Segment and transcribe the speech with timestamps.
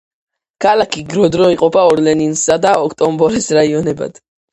[0.63, 4.19] ქალაქი გროდნო იყოფა ორ, ლენინისა და ოქტომბრის რაიონებად.